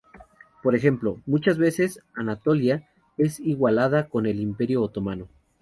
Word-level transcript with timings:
Por 0.63 0.73
ejemplo, 0.73 1.21
muchas 1.27 1.59
veces 1.59 2.01
"Anatolia" 2.15 2.87
es 3.19 3.39
igualada 3.39 4.09
con 4.09 4.25
el 4.25 4.39
Imperio 4.39 4.81
otomano. 4.81 5.29